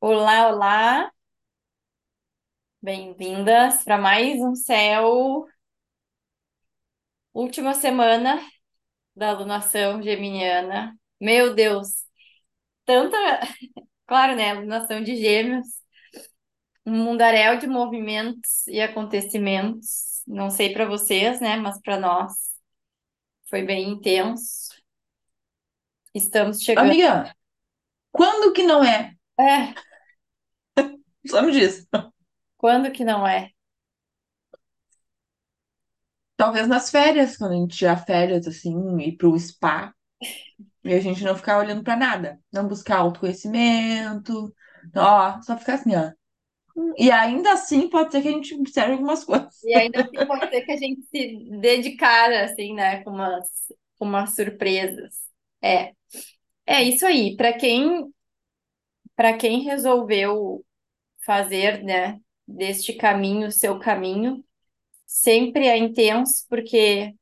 [0.00, 1.12] Olá, olá,
[2.82, 5.46] bem-vindas para mais um céu.
[7.32, 8.40] Última semana
[9.16, 10.98] da alunação geminiana.
[11.20, 12.04] Meu Deus,
[12.84, 13.16] tanta,
[14.06, 14.50] claro, né?
[14.52, 15.66] Alunação de Gêmeos,
[16.86, 20.22] um mundaréu de movimentos e acontecimentos.
[20.26, 21.56] Não sei para vocês, né?
[21.56, 22.32] Mas para nós
[23.48, 24.70] foi bem intenso.
[26.14, 26.86] Estamos chegando.
[26.86, 27.34] Amiga,
[28.12, 29.14] quando que não é?
[29.38, 29.74] É,
[31.26, 31.86] Só me diz.
[32.56, 33.50] quando que não é?
[36.36, 39.94] Talvez nas férias, quando a gente tirar férias, assim, ir pro spa,
[40.82, 42.38] e a gente não ficar olhando pra nada.
[42.52, 44.54] Não buscar autoconhecimento,
[44.96, 46.10] ó, só ficar assim, ó.
[46.96, 49.62] E ainda assim pode ser que a gente observe algumas coisas.
[49.64, 53.02] E ainda assim pode ser que a gente se dedicar, assim, né?
[53.04, 53.46] Com umas,
[53.98, 55.14] com umas surpresas.
[55.62, 55.92] É.
[56.66, 57.36] É isso aí.
[57.36, 58.10] Para quem,
[59.14, 60.64] para quem resolveu
[61.24, 64.44] fazer, né, deste caminho o seu caminho,
[65.06, 67.14] sempre é intenso, porque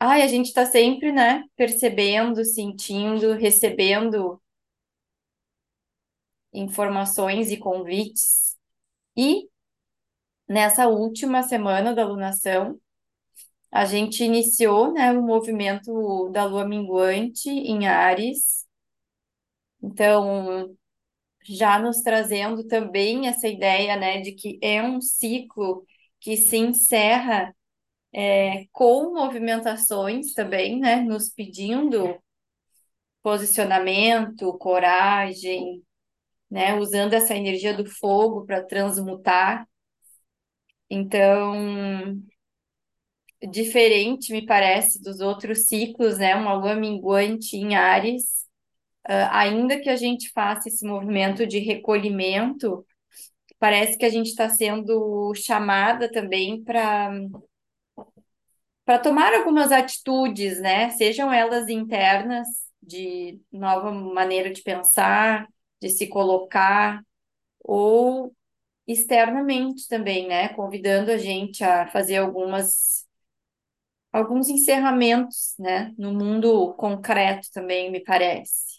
[0.00, 4.40] ai, a gente está sempre, né, percebendo, sentindo, recebendo
[6.52, 8.56] informações e convites.
[9.16, 9.48] E
[10.48, 12.78] nessa última semana da alunação,
[13.70, 18.66] a gente iniciou, né, o movimento da lua minguante em Áries.
[19.82, 20.76] Então,
[21.44, 25.84] já nos trazendo também essa ideia, né, de que é um ciclo
[26.20, 27.54] que se encerra
[28.12, 32.18] é, com movimentações também, né, nos pedindo
[33.22, 35.82] posicionamento, coragem,
[36.50, 39.66] né, usando essa energia do fogo para transmutar.
[40.88, 42.20] Então,
[43.50, 48.46] diferente, me parece, dos outros ciclos, né, uma lua minguante em Áries,
[49.06, 52.86] ah, ainda que a gente faça esse movimento de recolhimento,
[53.58, 57.12] parece que a gente está sendo chamada também para
[58.84, 60.90] para tomar algumas atitudes, né?
[60.90, 62.46] Sejam elas internas,
[62.82, 65.46] de nova maneira de pensar,
[65.80, 67.02] de se colocar,
[67.60, 68.34] ou
[68.86, 70.50] externamente também, né?
[70.50, 73.06] Convidando a gente a fazer algumas
[74.12, 75.92] alguns encerramentos, né?
[75.98, 78.69] No mundo concreto também, me parece,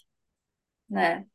[0.92, 1.26] né?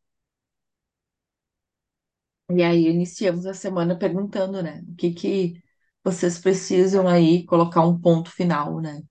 [2.50, 4.81] E aí iniciamos a semana perguntando, né?
[4.88, 5.62] O que que
[6.03, 9.01] vocês precisam aí colocar um ponto final, né?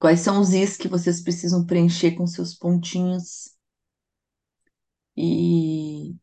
[0.00, 3.56] Quais são os is que vocês precisam preencher com seus pontinhos?
[5.16, 6.18] E o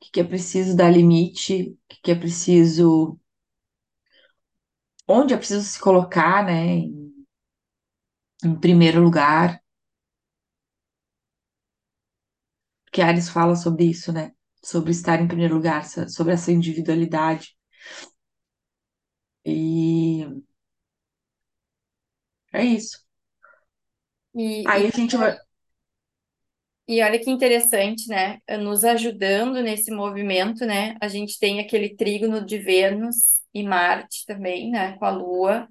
[0.00, 1.72] que que é preciso dar limite?
[1.72, 3.18] O que que é preciso
[5.08, 7.12] onde é preciso se colocar, né, em,
[8.44, 9.61] em primeiro lugar,
[12.92, 14.32] porque Ares fala sobre isso, né,
[14.64, 17.56] sobre estar em primeiro lugar, sobre essa individualidade.
[19.44, 20.26] E
[22.52, 22.98] é isso.
[24.34, 25.36] E, Aí a gente vai.
[26.88, 28.38] E olha que interessante, né?
[28.60, 30.96] Nos ajudando nesse movimento, né?
[31.00, 34.96] A gente tem aquele trígono de Vênus e Marte também, né?
[34.98, 35.68] Com a Lua.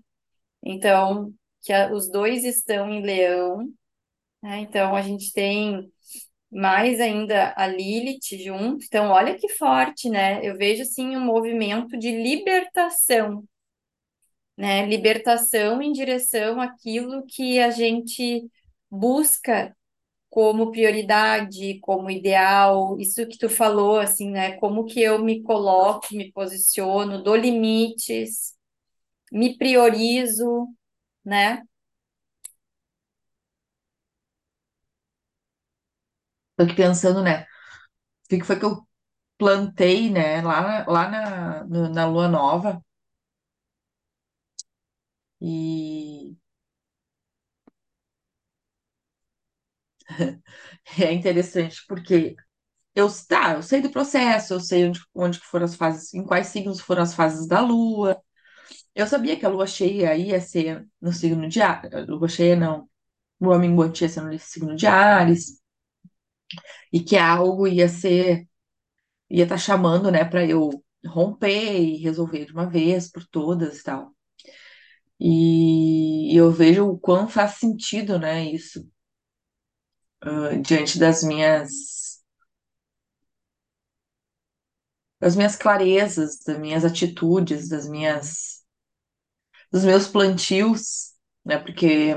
[0.63, 1.33] Então,
[1.63, 3.59] que a- os dois estão em Leão,
[4.43, 4.59] né?
[4.61, 5.91] Então, a gente tem
[6.51, 8.85] mais ainda a Lilith junto.
[8.85, 10.39] Então, olha que forte, né?
[10.43, 13.43] Eu vejo, assim, um movimento de libertação,
[14.57, 14.85] né?
[14.85, 18.49] Libertação em direção àquilo que a gente
[18.89, 19.75] busca
[20.29, 24.53] como prioridade, como ideal, isso que tu falou, assim, né?
[24.59, 28.53] Como que eu me coloco, me posiciono, dou limites,
[29.31, 30.67] me priorizo,
[31.25, 31.63] né?
[36.61, 37.43] Tô aqui pensando, né,
[38.25, 38.87] o que foi que eu
[39.37, 42.83] plantei, né, lá, lá na, no- na Lua Nova.
[45.41, 46.37] E
[50.99, 52.35] é interessante porque
[52.95, 56.25] eu, tá, eu sei do processo, eu sei onde, onde que foram as fases, em
[56.25, 58.21] quais signos foram as fases da Lua.
[58.95, 62.07] Eu sabia que a Lua cheia ia ser no signo de Áries.
[62.09, 62.89] Lua cheia não.
[63.41, 65.60] Lua minguante ia ser no signo de Áries.
[66.91, 68.47] E que algo ia ser,
[69.29, 70.69] ia estar chamando, né, para eu
[71.07, 74.13] romper e resolver de uma vez por todas e tal.
[75.19, 78.85] E eu vejo o quão faz sentido, né, isso,
[80.21, 82.21] ah, diante das minhas,
[85.21, 88.61] das minhas clarezas, das minhas atitudes, das minhas,
[89.71, 91.13] dos meus plantios,
[91.45, 92.15] né, porque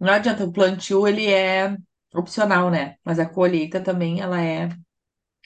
[0.00, 1.76] não adianta, o plantio, ele é
[2.14, 4.68] opcional, né, mas a colheita também, ela é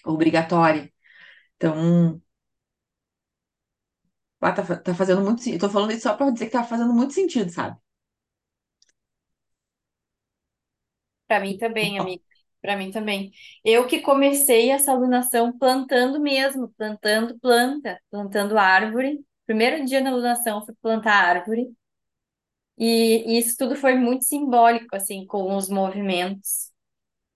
[0.06, 0.92] obrigatória.
[1.56, 2.22] Então,
[4.40, 5.60] ah, tá, tá fazendo muito sentido.
[5.62, 7.76] Tô falando isso só pra dizer que tá fazendo muito sentido, sabe?
[11.26, 12.22] Para mim também, amiga.
[12.62, 13.30] Para mim também.
[13.64, 19.20] Eu que comecei essa alunação plantando mesmo, plantando planta, plantando árvore.
[19.46, 21.68] Primeiro dia na alunação foi plantar árvore.
[22.78, 26.70] E isso tudo foi muito simbólico, assim, com os movimentos.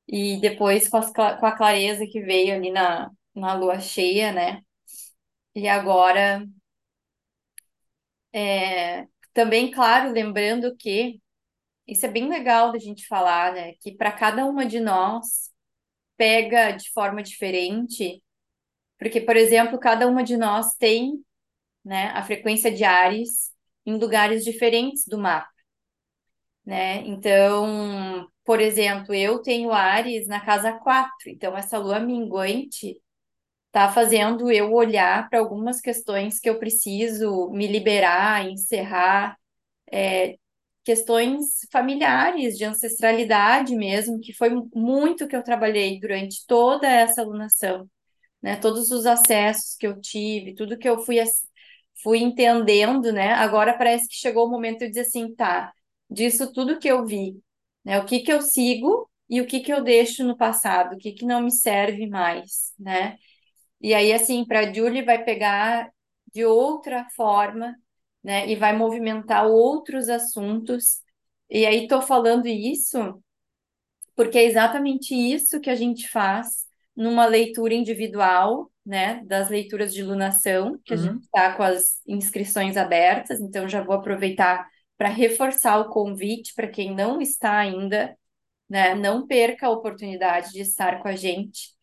[0.08, 4.62] E depois com, as com a clareza que veio ali na, na lua cheia, né?
[5.54, 6.44] E agora,
[8.32, 11.20] é, também, claro, lembrando que
[11.88, 13.74] isso é bem legal da gente falar, né?
[13.80, 15.50] Que para cada uma de nós
[16.16, 18.22] pega de forma diferente,
[18.98, 21.24] porque, por exemplo, cada uma de nós tem,
[21.84, 23.49] né, a frequência de Ares
[23.86, 25.48] em lugares diferentes do mapa,
[26.64, 26.98] né?
[27.06, 33.00] Então, por exemplo, eu tenho Ares na casa 4, então essa lua minguante
[33.72, 39.36] tá fazendo eu olhar para algumas questões que eu preciso me liberar, encerrar,
[39.92, 40.36] é,
[40.84, 47.88] questões familiares, de ancestralidade mesmo, que foi muito que eu trabalhei durante toda essa alunação,
[48.42, 48.56] né?
[48.56, 51.18] Todos os acessos que eu tive, tudo que eu fui,
[52.02, 53.32] fui entendendo, né?
[53.34, 55.72] Agora parece que chegou o momento de dizer assim, tá,
[56.10, 57.40] disso tudo que eu vi,
[57.84, 57.98] né?
[58.00, 61.12] O que que eu sigo e o que que eu deixo no passado, o que
[61.12, 63.16] que não me serve mais, né?
[63.80, 65.90] E aí, assim, para Julie vai pegar
[66.32, 67.76] de outra forma,
[68.22, 68.48] né?
[68.48, 71.00] E vai movimentar outros assuntos.
[71.50, 73.22] E aí, estou falando isso
[74.14, 76.66] porque é exatamente isso que a gente faz
[77.00, 79.22] numa leitura individual, né?
[79.24, 83.40] Das leituras de lunação, que a gente Uhum, está com as inscrições abertas.
[83.40, 84.68] Então, já vou aproveitar
[84.98, 88.16] para reforçar o convite para quem não está ainda,
[88.68, 88.94] né?
[88.94, 91.74] Não perca a oportunidade de estar com a gente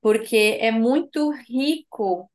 [0.00, 2.30] porque é muito rico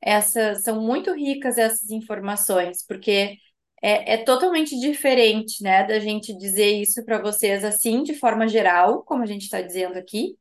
[0.00, 3.36] essas, são muito ricas essas informações, porque
[3.82, 9.02] é, é totalmente diferente, né, da gente dizer isso para vocês assim, de forma geral,
[9.04, 10.36] como a gente está dizendo aqui,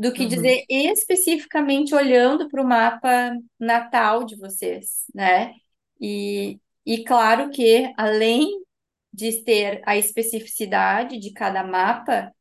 [0.00, 5.52] do que uhum, dizer especificamente olhando para o mapa natal de vocês, né?
[6.00, 8.48] E, e claro que, além
[9.12, 12.32] de ter a especificidade de cada mapa,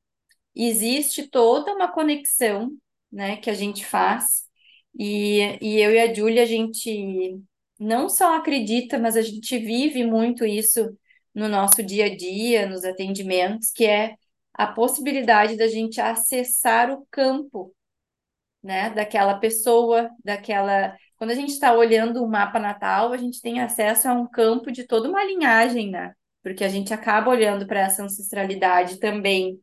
[0.56, 2.72] existe toda uma conexão,
[3.12, 4.46] né, que a gente faz.
[4.98, 7.42] E, e eu e a Júlia, a gente
[7.78, 10.98] não só acredita, mas a gente vive muito isso
[11.36, 14.16] no nosso dia a dia, nos atendimentos, que é
[14.60, 17.74] a possibilidade da gente acessar o campo,
[18.62, 20.98] né, daquela pessoa, daquela.
[21.16, 24.70] Quando a gente está olhando o mapa natal, a gente tem acesso a um campo
[24.70, 26.12] de toda uma linhagem, né?
[26.44, 29.58] Porque a gente acaba olhando para essa ancestralidade também.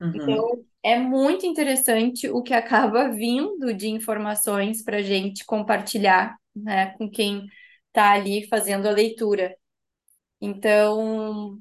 [0.00, 0.12] uhum.
[0.16, 6.86] Então, é muito interessante o que acaba vindo de informações para a gente compartilhar, né,
[6.98, 7.46] com quem
[7.86, 9.56] está ali fazendo a leitura.
[10.40, 11.56] Então,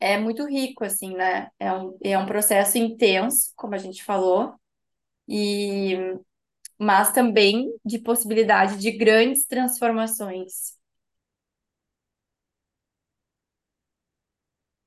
[0.00, 1.48] é muito rico, assim, né?
[1.58, 4.54] É um, é um processo intenso, como a gente falou,
[5.28, 5.96] e
[6.78, 10.76] mas também de possibilidade de grandes transformações.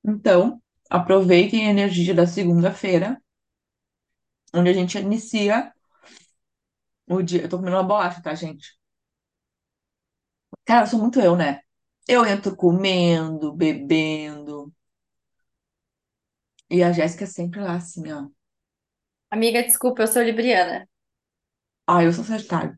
[0.04, 3.20] Então, aproveitem a energia da segunda-feira,
[4.54, 5.72] onde a gente inicia
[7.08, 7.42] o dia.
[7.42, 8.76] Eu tô comendo uma bolacha, tá, gente?
[10.64, 11.60] Cara, sou muito eu, né?
[12.08, 14.71] Eu entro comendo, bebendo,
[16.72, 18.28] e a Jéssica é sempre lá, assim, ó.
[19.30, 20.86] Amiga, desculpa, eu sou libriana.
[21.86, 22.76] Ah, eu sou Sagitário.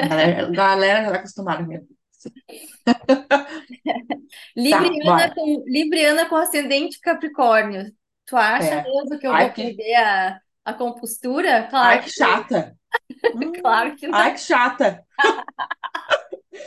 [0.00, 1.88] A galera, a galera já tá acostumada mesmo.
[4.68, 5.34] Tá, Libriana bora.
[5.34, 7.92] com, Libriana com ascendente Capricórnio.
[8.26, 8.82] Tu acha É.
[8.82, 11.66] mesmo que eu Ai, vou que, perder a, a compostura?
[11.80, 12.76] ai, Claro que que, chata.
[13.34, 15.04] Hum, claro que ai, não, que chata.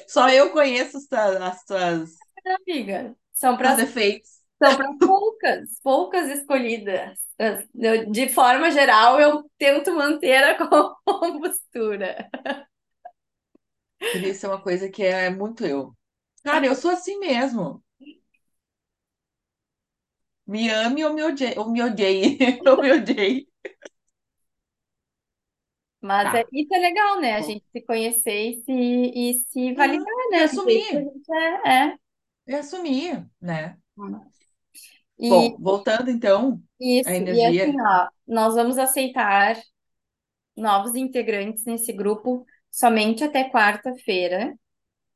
[0.07, 3.15] Só eu conheço as tuas, as tuas, amiga.
[3.33, 4.36] São teus para defeitos.
[4.61, 7.17] São para poucas, poucas escolhidas.
[7.75, 10.55] Eu- De forma geral, eu tento manter a
[11.05, 12.29] compostura.
[14.09, 15.95] Queria ser uma coisa que é muito eu.
[16.43, 17.81] Cara, eu sou assim mesmo.
[20.53, 21.53] Me ame ou me odeie.
[21.59, 22.37] Ou me odeie.
[22.69, 23.47] Ou me odeie.
[26.01, 26.49] Mas é, Tá.
[26.53, 27.33] isso é legal, né?
[27.35, 29.75] A gente se conhecer e se, e se Uhum.
[29.75, 30.43] validar, E né?
[30.43, 31.09] A assumir.
[31.65, 31.69] é.
[31.93, 31.97] é.
[32.47, 33.77] E assumir, né?
[35.19, 37.73] E Bom, voltando então à isso, e assim, energia.
[37.79, 39.57] ó, nós vamos aceitar
[40.55, 44.53] novos integrantes nesse grupo somente até quarta-feira,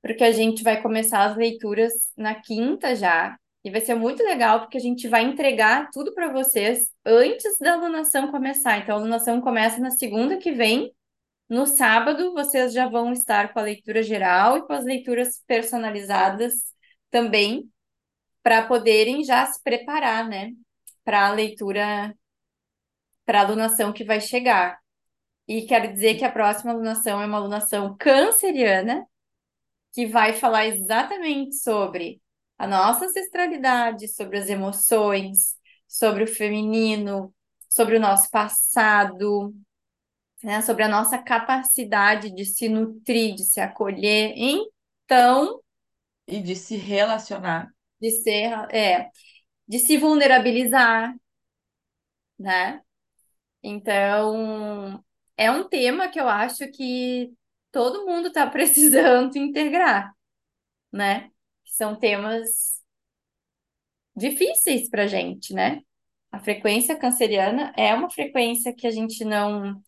[0.01, 3.37] porque a gente vai começar as leituras na quinta já.
[3.63, 7.73] E vai ser muito legal porque a gente vai entregar tudo para vocês antes da
[7.73, 8.79] alunação começar.
[8.79, 10.91] Então, a alunação começa na segunda que vem.
[11.47, 16.53] No sábado, vocês já vão estar com a leitura geral e com as leituras personalizadas
[17.11, 17.69] também,
[18.43, 20.51] para poderem já se preparar, né,
[21.03, 22.15] para a leitura,
[23.25, 24.79] para a alunação que vai chegar.
[25.47, 29.05] E quero dizer que a próxima alunação é uma alunação canceriana,
[29.93, 32.21] que vai falar exatamente sobre
[32.57, 35.55] a nossa ancestralidade, sobre as emoções,
[35.87, 37.33] sobre o feminino,
[37.69, 39.53] sobre o nosso passado,
[40.43, 44.33] né, sobre a nossa capacidade de se nutrir, de se acolher.
[44.35, 45.59] Então,
[46.27, 47.71] E de se relacionar.
[48.01, 49.09] De ser, é,
[49.67, 51.15] de se vulnerabilizar,
[52.39, 52.81] né?
[53.63, 55.03] Então,
[55.37, 57.31] é um tema que eu acho que
[57.71, 60.13] todo mundo está precisando integrar,
[60.91, 61.31] né?
[61.65, 62.81] São temas
[64.15, 65.81] difíceis para gente, né?
[66.31, 69.81] A frequência canceriana é uma frequência que a gente não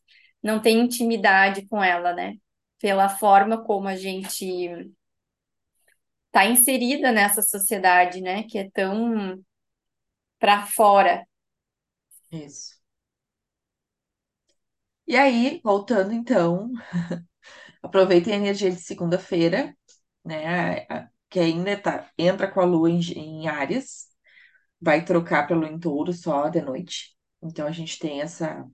[0.44, 2.36] não tem intimidade com ela, né?
[2.80, 4.94] Pela forma como a gente
[6.34, 8.44] está inserida nessa sociedade, né?
[8.44, 9.40] Que é tão
[10.40, 11.24] para fora.
[12.32, 12.74] Isso.
[15.06, 16.72] E aí, voltando então,
[17.84, 19.76] aproveitem a energia de segunda-feira,
[20.26, 20.86] né?
[21.30, 24.08] Que ainda tá, entra com a lua em, em Áries,
[24.82, 27.16] vai trocar para lua em Touro só de noite.
[27.42, 28.66] Então a gente tem essa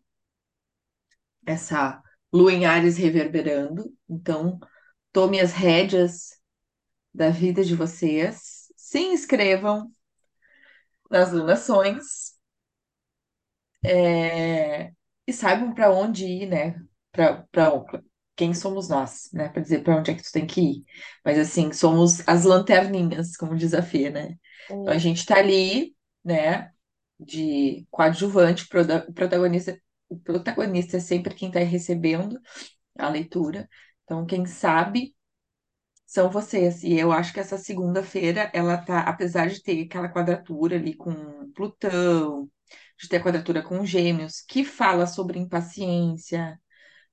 [1.45, 2.01] essa
[2.31, 3.93] lua em Áries reverberando.
[4.07, 4.59] Então,
[5.11, 6.38] tome as rédeas
[7.13, 9.91] da vida de vocês, se inscrevam
[11.09, 12.37] nas lunações,
[13.83, 14.91] é,
[15.27, 16.75] e saibam para onde ir, né?
[17.11, 17.45] Para
[18.35, 19.49] quem somos nós, né?
[19.49, 20.85] Para dizer para onde é que tu tem que ir.
[21.23, 24.37] Mas assim, somos as lanterninhas, como diz a Fê, né?
[24.65, 26.71] Então a gente tá ali, né?
[27.19, 32.39] De coadjuvante, o protagonista, o protagonista é sempre quem está recebendo
[32.97, 33.69] a leitura.
[34.03, 35.15] Então, quem sabe
[36.09, 36.83] são vocês.
[36.83, 41.51] E eu acho que essa segunda-feira, ela tá, apesar de ter aquela quadratura ali com
[41.53, 42.49] Plutão,
[42.99, 46.59] de ter a quadratura com Gêmeos, que fala sobre impaciência,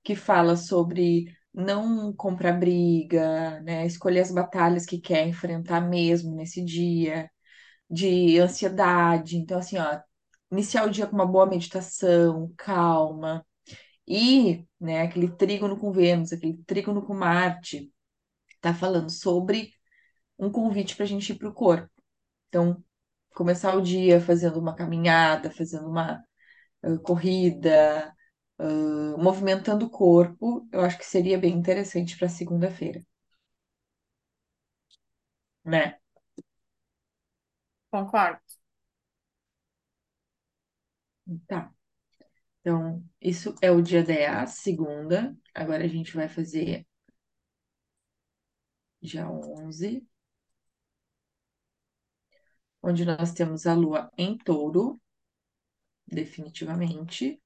[0.03, 3.87] que fala sobre não comprar briga, né?
[3.87, 7.31] Escolher as batalhas que quer enfrentar mesmo nesse dia,
[7.91, 9.37] de ansiedade.
[9.38, 10.00] Então, assim, ó,
[10.50, 13.45] iniciar o dia com uma boa meditação, calma.
[14.09, 17.93] E, né, aquele trígono com Vênus, aquele trígono com Marte
[18.73, 19.73] tá falando sobre
[20.38, 21.90] um convite para a gente ir para o corpo.
[22.49, 22.85] Então,
[23.35, 26.23] começar o dia fazendo uma caminhada, fazendo uma
[26.85, 28.14] uh, corrida,
[28.61, 33.04] uh, movimentando o corpo, eu acho que seria bem interessante para segunda-feira,
[35.64, 35.99] né?
[37.90, 38.40] Concordo.
[41.49, 41.73] Tá.
[42.61, 45.37] Então, isso é o dia 10, segunda.
[45.54, 46.87] Agora a gente vai fazer
[49.06, 50.06] dia 11,
[52.82, 55.00] onde nós temos a lua em touro,
[56.06, 57.40] definitivamente.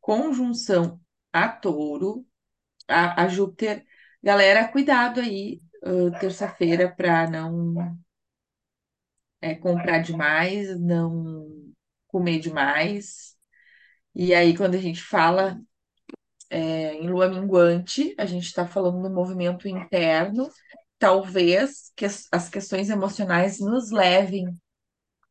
[0.00, 1.00] Conjunção
[1.32, 2.26] a touro,
[2.88, 3.84] a, a Júpiter.
[4.22, 7.98] Galera, cuidado aí, uh, terça-feira, para não
[9.40, 11.72] é, comprar demais, não
[12.08, 13.36] comer demais.
[14.14, 15.60] E aí, quando a gente fala
[16.50, 20.50] é, em lua minguante, a gente está falando do movimento interno.
[21.00, 24.56] Talvez que as, questões emocionais nos levem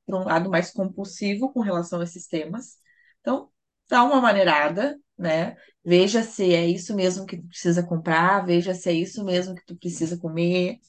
[0.05, 2.77] para um lado mais compulsivo com relação a esses temas.
[3.21, 3.51] Então,
[3.87, 5.55] dá uma maneirada, né?
[5.85, 9.65] Veja se é isso mesmo que tu precisa comprar, veja se é isso mesmo que
[9.65, 10.79] tu precisa comer.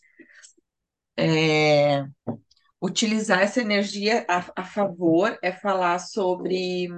[1.17, 2.07] É,
[2.83, 6.89] utilizar essa energia a, a favor é falar sobre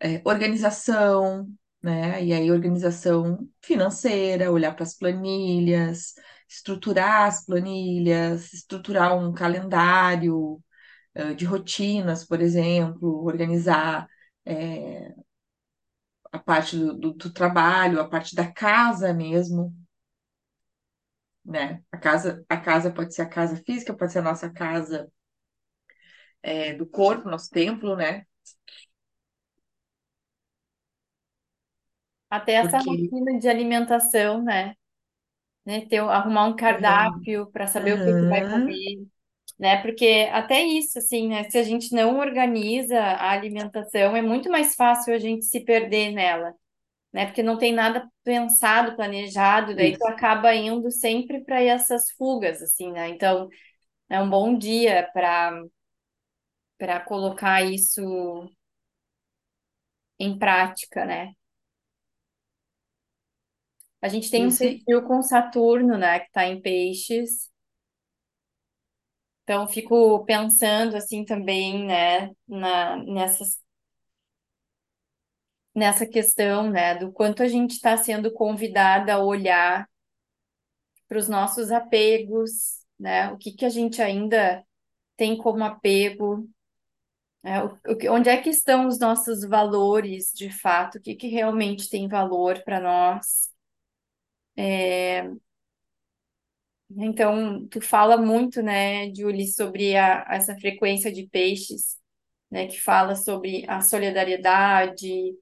[0.00, 1.48] é, organização,
[1.84, 2.24] né?
[2.24, 6.14] E aí, organização financeira, olhar para as planilhas,
[6.48, 10.62] estruturar as planilhas, estruturar um calendário
[11.14, 14.08] eh, de rotinas, por exemplo, organizar
[14.46, 15.14] eh,
[16.32, 19.74] a parte do, do- do trabalho, a parte da casa mesmo,
[21.44, 21.82] né?
[21.92, 25.10] A casa, a casa pode ser a casa física, pode ser a nossa casa
[26.42, 28.26] eh, do corpo, nosso templo, né?
[32.36, 34.74] Até essa Porque rotina de alimentação, né?
[35.64, 35.86] Né?
[35.86, 39.06] Ter, arrumar um cardápio para saber o que que vai comer,
[39.58, 39.80] né?
[39.82, 41.44] Porque até isso, assim, né?
[41.50, 46.12] Se a gente não organiza a alimentação, é muito mais fácil a gente se perder
[46.12, 46.54] nela,
[47.12, 47.26] né?
[47.26, 50.08] Porque não tem nada pensado, planejado, daí tu isso.
[50.08, 53.08] acaba indo sempre para essas fugas, assim, né?
[53.10, 53.48] Então,
[54.10, 55.52] é um bom dia para
[56.78, 58.48] para colocar isso
[60.18, 61.32] em prática, né?
[64.04, 67.50] A gente tem um sextil com Saturno, né, que está em Peixes.
[69.42, 73.58] Então, fico pensando assim também, né, na, nessas,
[75.74, 79.88] nessa questão, né, do quanto a gente está sendo convidada a olhar
[81.08, 84.62] para os nossos apegos, né, o que que a gente ainda
[85.16, 86.46] tem como apego,
[87.42, 91.28] né, o, o onde é que estão os nossos valores de fato, o que que
[91.28, 93.53] realmente tem valor para nós.
[96.96, 101.96] Então, tu fala muito, né, Julie, sobre a, essa frequência de peixes,
[102.50, 105.34] né, que fala sobre a solidariedade,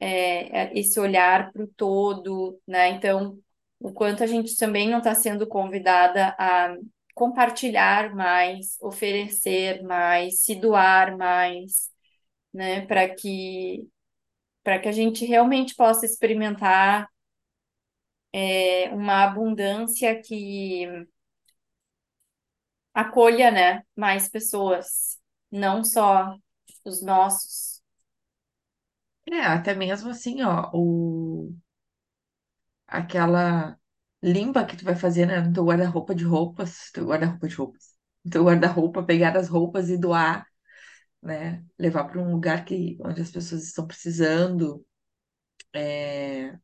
[0.00, 2.90] é, é, esse olhar para o todo, né?
[2.90, 3.38] Então,
[3.80, 6.76] o quanto a gente também não está sendo convidada a
[7.14, 11.90] compartilhar mais, oferecer mais, se doar mais,
[12.54, 13.88] né, para que
[14.64, 17.08] para que a gente realmente possa experimentar
[18.32, 20.86] é, uma abundância que
[22.94, 25.18] acolha, né, mais pessoas,
[25.50, 26.34] não só
[26.84, 27.82] os nossos.
[29.30, 31.54] é, até mesmo assim, ó, o,
[32.86, 33.78] aquela
[34.22, 37.94] limpa que tu vai fazer, né, no teu guarda-roupa de roupas, teu guarda-roupa de roupas,
[38.24, 40.46] no teu guarda-roupa, pegar as roupas e doar,
[41.22, 44.84] né, levar para um lugar que, onde as pessoas estão precisando,
[45.74, 46.58] é,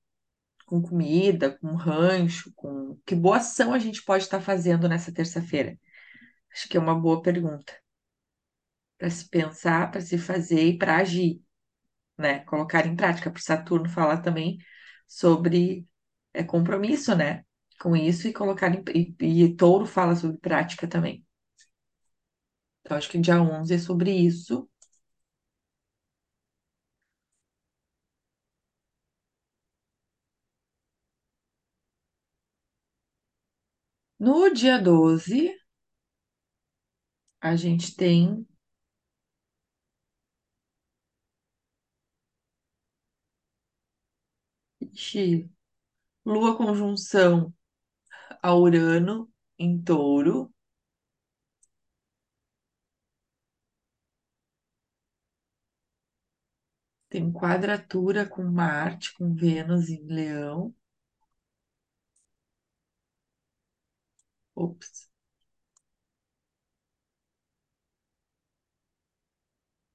[0.65, 2.97] com comida, com rancho, com...
[3.07, 5.79] Que boa ação a gente pode estar fazendo nessa terça-feira?
[6.53, 7.73] Acho que é uma boa pergunta
[8.99, 11.43] para se pensar, para se fazer e para agir,
[12.19, 12.41] né?
[12.41, 13.31] Colocar em prática.
[13.31, 14.59] Para Saturno falar também
[15.07, 15.87] sobre
[16.33, 17.45] é, compromisso, né?
[17.81, 18.83] Com isso e colocar em...
[18.95, 21.25] E, e Touro fala sobre prática também.
[22.81, 24.69] Então, acho que dia 11 é sobre isso.
[34.25, 35.55] No dia 12,
[37.41, 38.45] a gente tem
[46.27, 47.53] Lua conjunção
[48.43, 50.53] a Urano em Touro.
[57.09, 60.75] Tem quadratura com Marte, com Vênus em Leão.
[64.57, 65.09] Ops,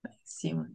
[0.05, 0.69] em cima.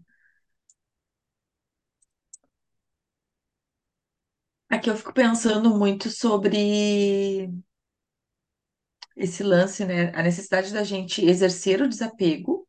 [4.70, 7.48] Aqui eu fico pensando muito sobre
[9.16, 10.10] esse lance, né?
[10.14, 12.64] A necessidade da gente exercer o desapego,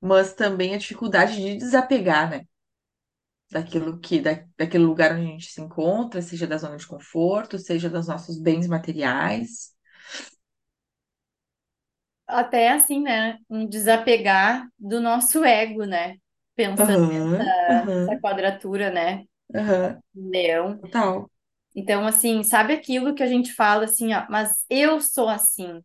[0.00, 2.46] mas também a dificuldade de desapegar, né?
[3.50, 7.58] Daquilo que, da, daquele lugar onde a gente se encontra, seja da zona de conforto,
[7.58, 9.72] seja dos nossos bens materiais.
[12.30, 16.16] Até assim, né, um desapegar do nosso ego, né?
[16.56, 19.24] Pensando Aham, nessa aham, quadratura, né,
[20.14, 20.80] do leão.
[20.80, 21.30] total.
[21.74, 25.80] Então, assim, sabe aquilo que a gente fala assim, ó, mas eu sou assim,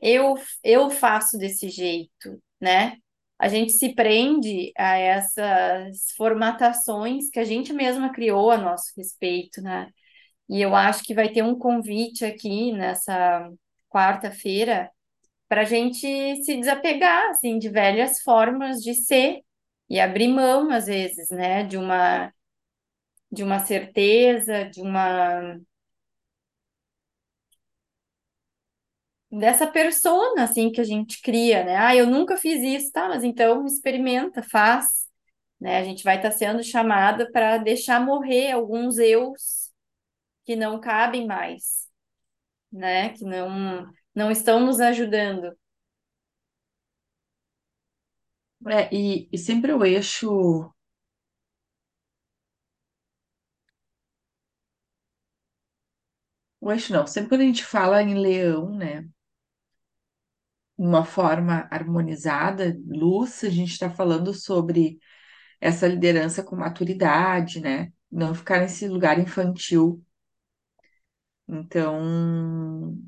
[0.00, 2.98] eu eu faço desse jeito, né?
[3.38, 9.62] A gente se prende a essas formatações que a gente mesma criou a nosso respeito,
[9.62, 9.90] né?
[10.48, 13.50] E eu acho que vai ter um convite aqui nessa
[13.90, 14.90] quarta-feira
[15.48, 15.98] para a gente
[16.44, 19.42] se desapegar, assim, de velhas formas de ser
[19.88, 22.32] e abrir mão, às vezes, né, de uma,
[23.30, 25.58] de uma certeza, de uma,
[29.30, 31.76] dessa persona, assim, que a gente cria, né?
[31.76, 33.08] Ah, eu nunca fiz isso, tá?
[33.08, 35.06] Mas então experimenta, faz,
[35.60, 35.78] né?
[35.78, 39.72] A gente vai estar sendo chamada para deixar morrer alguns eus
[40.44, 41.88] que não cabem mais,
[42.72, 43.10] né?
[43.10, 45.56] Que não, não estão nos ajudando.
[48.66, 50.72] É, e, e sempre o eixo,
[56.60, 59.08] o eixo não, sempre quando a gente fala em leão, né?
[60.76, 64.98] uma forma harmonizada, luz, a gente está falando sobre
[65.60, 67.92] essa liderança com maturidade, né?
[68.10, 70.04] Não ficar nesse lugar infantil.
[71.48, 72.98] Então,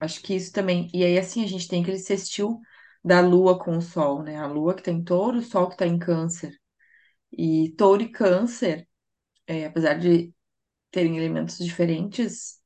[0.00, 0.90] acho que isso também.
[0.94, 2.60] E aí, assim, a gente tem aquele sextil
[3.04, 4.36] da Lua com o Sol, né?
[4.36, 6.52] A Lua que está em touro, o Sol que está em câncer.
[7.32, 8.88] E touro e câncer,
[9.46, 10.34] é, apesar de
[10.90, 12.60] terem elementos diferentes,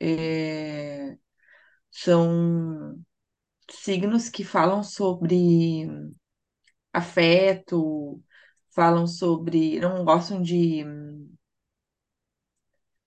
[0.00, 1.16] é,
[1.90, 2.98] são
[3.70, 5.86] signos que falam sobre
[6.92, 8.22] afeto,
[8.74, 10.84] falam sobre, não gostam de,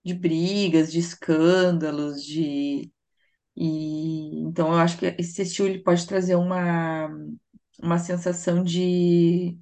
[0.03, 2.91] de brigas, de escândalos, de
[3.59, 7.09] e então eu acho que esse estilo ele pode trazer uma,
[7.81, 9.57] uma sensação de,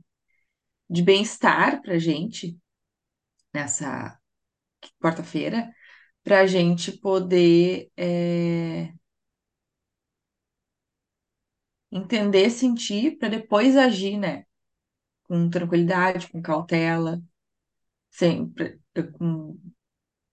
[0.89, 2.57] de bem-estar pra gente
[3.53, 4.19] nessa
[5.01, 5.71] quarta-feira,
[6.23, 8.93] pra gente poder é,
[11.91, 14.45] entender, sentir, para depois agir, né?
[15.25, 17.21] Com tranquilidade, com cautela,
[18.11, 18.79] sempre,
[19.19, 19.59] com,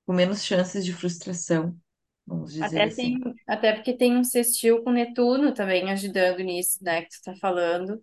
[0.06, 1.78] com menos chances de frustração,
[2.26, 3.12] vamos dizer Até assim.
[3.12, 7.34] tem, até porque tem um sextil com Netuno também ajudando nisso, né, que tu tá
[7.36, 8.02] falando.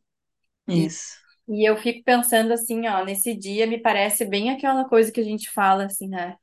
[0.70, 1.18] E, Isso.
[1.50, 5.24] e eu fico pensando assim, ó, nesse dia me parece bem aquela coisa que a
[5.24, 6.38] gente fala assim, né?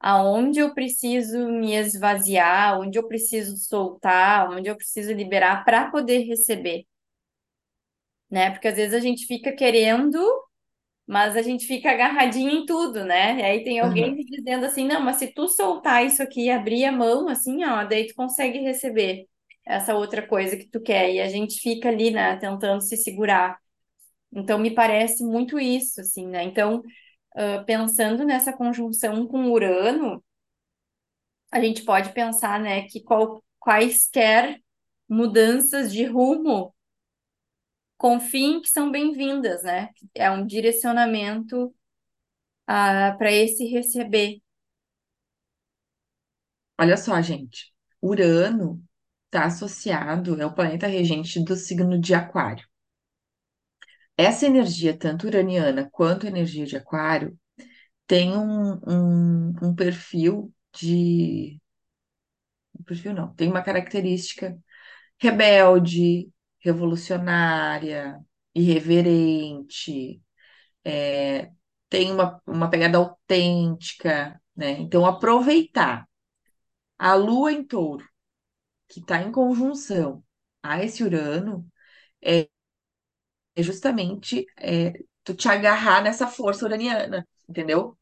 [0.00, 6.20] Aonde eu preciso me esvaziar, onde eu preciso soltar, onde eu preciso liberar para poder
[6.26, 6.86] receber,
[8.30, 8.50] né?
[8.50, 10.18] Porque às vezes a gente fica querendo
[11.06, 13.38] Mas a gente fica agarradinho em tudo, né?
[13.38, 16.50] E aí tem alguém me dizendo assim, não, mas se tu soltar isso aqui e
[16.50, 19.26] abrir a mão, assim, ó, daí tu consegue receber
[19.66, 21.12] essa outra coisa que tu quer.
[21.12, 23.58] E a gente fica ali, né, tentando se segurar.
[24.32, 26.42] Então, me parece muito isso, assim, né?
[26.44, 26.82] Então,
[27.36, 30.22] ah, pensando nessa conjunção com Urano,
[31.50, 34.60] a gente pode pensar, né, que qual, quaisquer
[35.08, 36.74] mudanças de rumo,
[37.96, 39.90] confiem que são bem-vindas, né?
[40.14, 41.74] É um direcionamento
[42.66, 44.40] para esse receber.
[46.78, 47.72] Olha só, gente.
[48.02, 48.82] Urano
[49.26, 52.66] está associado, é o planeta regente do signo de Aquário.
[54.16, 57.36] Essa energia, tanto uraniana quanto energia de Aquário,
[58.06, 61.60] tem um, um, um perfil de.
[62.78, 64.56] Um perfil não, tem uma característica
[65.20, 66.30] rebelde,
[66.64, 68.20] revolucionária,
[68.54, 70.22] irreverente,
[70.84, 71.52] é,
[71.90, 74.72] tem uma, uma pegada autêntica, né?
[74.72, 76.08] Então, aproveitar
[76.98, 78.06] a Lua em Touro,
[78.88, 80.24] que está em conjunção
[80.62, 81.66] a esse Urano,
[82.22, 82.48] é
[83.54, 84.92] é justamente é,
[85.24, 87.96] tu te agarrar nessa força uraniana, entendeu?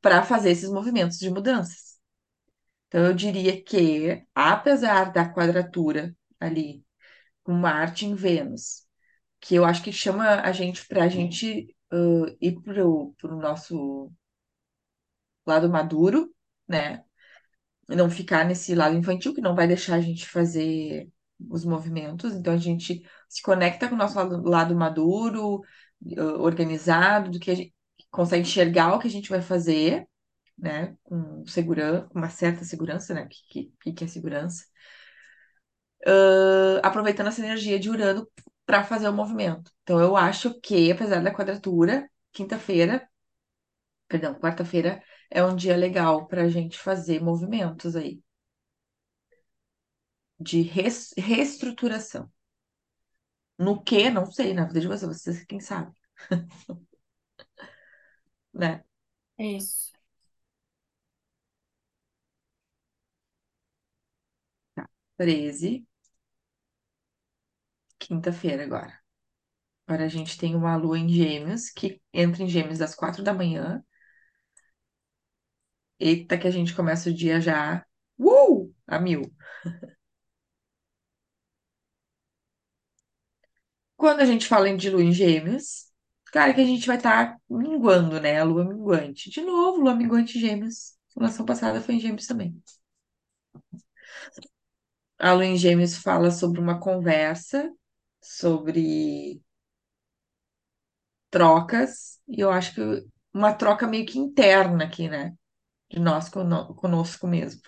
[0.00, 1.98] Para fazer esses movimentos de mudanças.
[2.88, 6.84] Então, eu diria que, apesar da quadratura ali
[7.48, 8.86] com Marte em Vênus,
[9.40, 14.12] que eu acho que chama a gente para a gente uh, ir pro, pro nosso
[15.46, 16.30] lado maduro,
[16.68, 17.02] né?
[17.88, 21.08] E não ficar nesse lado infantil que não vai deixar a gente fazer
[21.48, 22.34] os movimentos.
[22.34, 25.62] Então a gente se conecta com o nosso lado, lado maduro,
[26.40, 27.74] organizado, do que a gente
[28.10, 30.06] consegue enxergar o que a gente vai fazer,
[30.58, 30.94] né?
[31.02, 33.22] Com segurança, com uma certa segurança, né?
[33.24, 34.66] O que, que, que é segurança?
[36.06, 38.28] Uh, aproveitando essa energia de Urano
[38.64, 39.70] para fazer o movimento.
[39.82, 43.08] Então eu acho que, apesar da quadratura, quinta-feira,
[44.08, 48.20] perdão, quarta-feira é um dia legal para a gente fazer movimentos aí
[50.40, 52.28] de res- reestruturação.
[53.58, 55.92] No que, não sei, na vida de vocês, vocês quem sabe,
[58.52, 58.84] né?
[59.38, 59.92] Isso.
[64.74, 64.88] Tá.
[65.18, 65.86] 13,
[67.98, 68.98] quinta-feira agora.
[69.86, 73.34] Agora a gente tem uma lua em Gêmeos, que entra em Gêmeos às quatro da
[73.34, 73.82] manhã.
[76.00, 77.84] Eita, que a gente começa o dia já,
[78.18, 79.22] uh, a mil.
[83.96, 85.86] Quando a gente fala de lua em Gêmeos,
[86.26, 88.38] claro que a gente vai estar minguando, né?
[88.40, 89.30] A lua minguante.
[89.30, 90.94] De novo, lua minguante em Gêmeos.
[91.16, 92.62] A nação passada foi em Gêmeos também.
[95.18, 97.72] A lua em Gêmeos fala sobre uma conversa,
[98.20, 99.40] sobre
[101.30, 102.80] trocas, e eu acho que
[103.32, 105.34] uma troca meio que interna aqui, né?
[105.90, 107.62] De nós cono- conosco mesmo.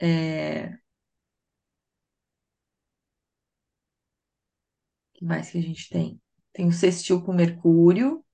[0.00, 0.78] É...
[5.14, 6.18] O que mais que a gente tem?
[6.52, 8.24] Tem o sextil com Mercúrio.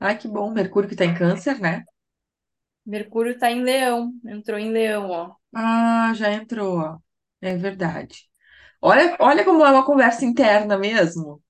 [0.00, 1.84] Ai, que bom, Mercúrio que tá em Câncer, né?
[2.86, 5.34] Mercúrio tá em Leão, entrou em Leão, ó.
[5.54, 6.98] Ah, já entrou, ó.
[7.40, 8.28] É verdade.
[8.82, 11.42] Olha, olha como é uma conversa interna mesmo.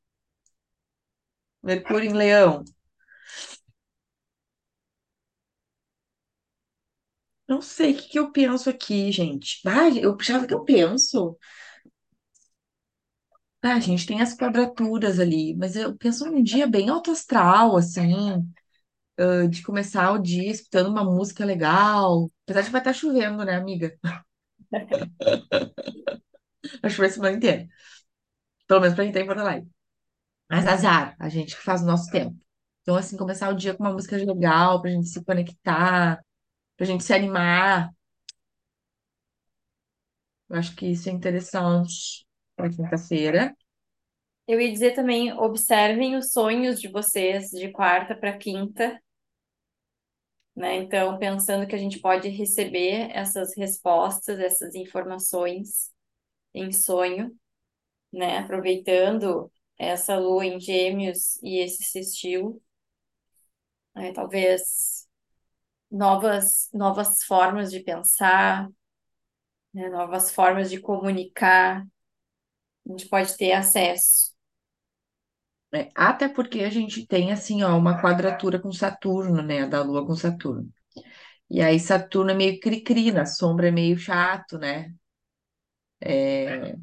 [1.63, 2.65] Mercúrio em Leão.
[7.49, 9.61] Não sei o que que eu penso aqui, gente.
[9.67, 11.37] Ah, eu o que eu penso?
[13.63, 18.47] Ah, gente tem as quadraturas ali, mas eu penso num dia bem alto astral, assim,
[19.51, 22.31] de começar o dia escutando uma música legal.
[22.45, 23.97] Apesar de que vai estar chovendo, né, amiga?
[26.83, 27.69] Vai chover a semana inteira.
[28.67, 29.69] Pelo menos pra quem tá em Porto Alegre.
[30.51, 32.37] Mas azar, a gente que faz o nosso tempo.
[32.83, 36.21] Então, assim, começar o dia com uma música legal, pra gente se conectar,
[36.77, 37.91] pra gente se animar.
[40.49, 43.55] Eu acho que isso é interessante pra quinta-feira.
[44.47, 49.01] Eu ia dizer também, observem os sonhos de vocês de quarta para quinta,
[50.57, 50.77] né?
[50.77, 55.91] Então, pensando que a gente pode receber essas respostas, essas informações
[56.55, 57.37] em sonho,
[58.13, 58.39] né?
[58.39, 62.63] Aproveitando essa lua em Gêmeos e esse sextil,
[63.95, 64.13] né?
[64.13, 65.07] Talvez
[65.91, 68.69] novas novas formas de pensar,
[69.73, 69.89] né?
[69.89, 71.87] Novas formas de comunicar,
[72.87, 74.26] a gente pode ter acesso.
[75.75, 79.67] É, até porque a gente tem, assim, ó, uma quadratura com Saturno, né?
[79.67, 80.69] Da Lua com Saturno.
[81.51, 84.95] E aí Saturno é meio cri-cri, na sombra é meio chato, né?
[86.01, 86.77] É,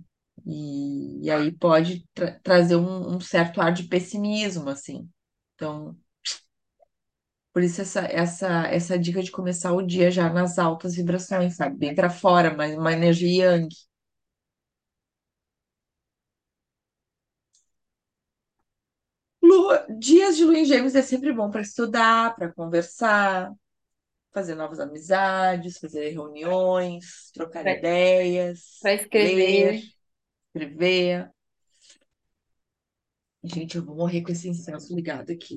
[0.46, 5.10] e, e aí pode tra- trazer um, um certo ar de pessimismo, assim.
[5.56, 5.98] Então,
[7.54, 11.78] por isso essa, essa, essa dica de começar o dia já nas altas vibrações, sabe?
[11.78, 13.68] Bem para fora, mas uma energia yang.
[19.44, 23.52] Lua- dias de lua em gêmeos é sempre bom para estudar, para conversar,
[24.34, 27.68] fazer novas amizades, fazer reuniões, trocar
[28.82, 29.84] Para ideias, ler, escrever.
[30.56, 31.32] escrever.
[33.44, 35.56] Gente, eu vou morrer com esse incenso ligado aqui.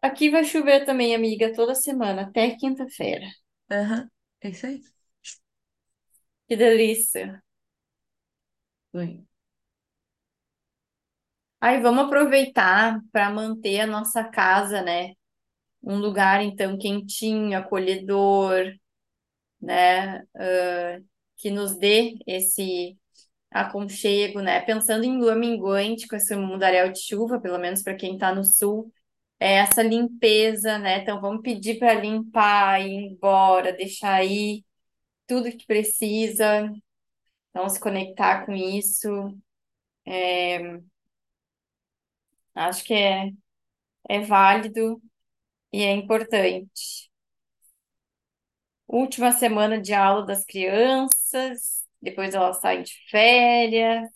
[0.00, 3.26] Aqui vai chover também, amiga, toda semana, até quinta-feira.
[3.70, 4.08] Aham,
[4.40, 4.82] é isso aí.
[6.46, 7.42] Que delícia.
[11.60, 15.12] Aí vamos aproveitar para manter a nossa casa, né?
[15.82, 18.74] Um lugar então quentinho, acolhedor,
[19.60, 20.24] né?
[21.36, 22.96] Que nos dê esse
[23.50, 24.60] aconchego, né?
[24.62, 28.44] Pensando em lua minguante com esse mundaréu de chuva, pelo menos para quem está no
[28.44, 28.92] sul,
[29.40, 31.00] é essa limpeza, né?
[31.02, 34.64] Então vamos pedir para limpar, ir embora, deixar aí
[35.26, 36.70] tudo que precisa,
[37.52, 39.08] então se conectar com isso.
[42.54, 43.30] Acho que é,
[44.08, 45.02] é válido
[45.72, 47.10] e é importante.
[48.86, 54.08] Última semana de aula das crianças, depois elas saem de férias.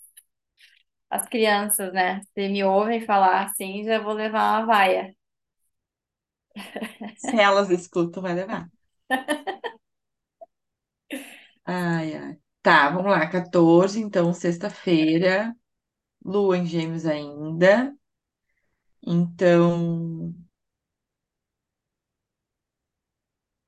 [1.09, 2.21] As crianças, né?
[2.33, 5.13] Se me ouvem falar assim, já vou levar uma vaia.
[7.15, 8.69] Se elas escutam, vai levar.
[11.65, 12.39] Ai, ai.
[12.61, 13.25] Tá, vamos lá.
[13.27, 15.55] 14, então, sexta-feira.
[16.25, 17.95] Lua em Gêmeos ainda.
[19.01, 20.35] Então,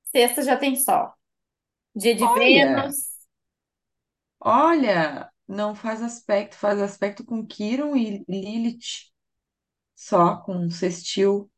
[0.03, 1.13] Sexta já tem sol.
[1.95, 2.95] Dia de olha, Vênus.
[4.41, 9.09] olha, não faz aspecto, faz aspecto com Quirón e Lilith,
[9.95, 11.51] só com sextil.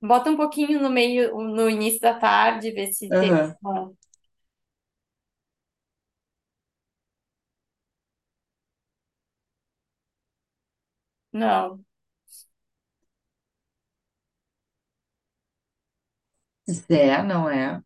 [0.00, 3.40] Bota um pouquinho no meio, no início da tarde, ver se tem.
[3.40, 3.56] Aham.
[3.62, 3.96] sol.
[11.32, 11.84] Não.
[16.70, 17.82] Zé, não é?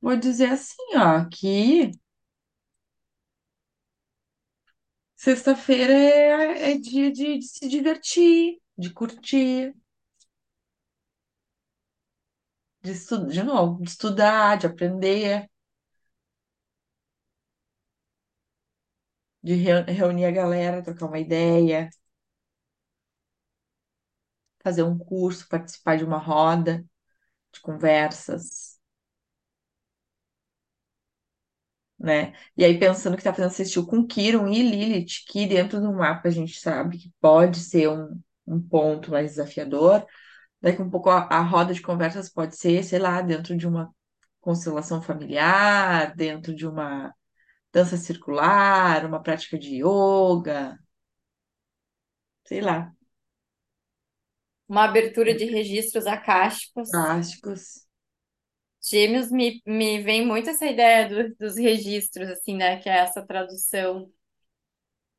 [0.00, 1.90] Vou dizer assim, ó, que
[5.16, 9.72] sexta-feira é, é dia de, de se divertir, de curtir,
[12.82, 15.49] de, estu de novo, de estudar, de aprender,
[19.42, 21.88] de reu- reunir a galera, trocar uma ideia,
[24.62, 26.84] fazer um curso, participar de uma roda
[27.52, 28.78] de conversas.
[31.98, 32.32] né?
[32.56, 36.28] E aí pensando que tá fazendo sextil com Quirón e Lilith, que dentro do mapa
[36.28, 40.06] a gente sabe que pode ser um, um ponto mais desafiador.
[40.62, 43.94] Daqui um pouco a, a roda de conversas pode ser, sei lá, dentro de uma
[44.40, 47.14] constelação familiar, dentro de uma
[47.72, 50.78] dança circular, uma prática de yoga,
[52.44, 52.94] sei lá,
[54.66, 56.88] Uma abertura de registros akáshicos.
[56.90, 57.86] plásticos.
[58.82, 62.78] Gêmeos me, me vem muito essa ideia do- dos registros, assim, né?
[62.80, 64.10] Que é essa tradução,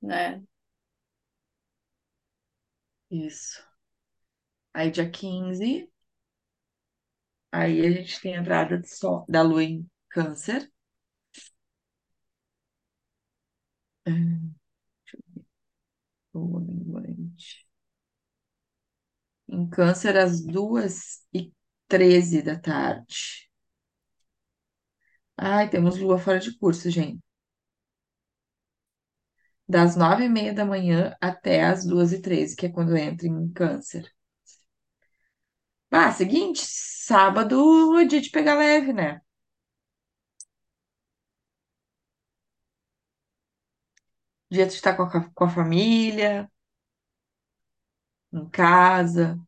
[0.02, 0.42] né?
[3.12, 3.62] Isso.
[4.74, 5.90] Aí dia 15,
[7.52, 10.70] aí a gente tem a entrada de sol, da lua em câncer.
[14.06, 15.46] Ah, deixa eu ver.
[16.34, 17.66] Lua minguante.
[19.48, 21.52] Em Câncer, às duas e
[21.88, 23.50] treze da tarde.
[25.38, 27.20] Ai, temos lua fora de curso, gente.
[29.68, 33.26] Das nove e meia da manhã até as duas e treze, que é quando entra
[33.28, 34.08] em Câncer.
[35.92, 39.22] Ah, seguinte, sábado é dia de pegar leve, né?
[44.52, 46.48] Dia de estar com a, com a família,
[48.34, 49.40] em casa,